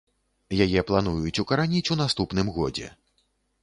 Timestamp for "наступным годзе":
2.03-2.87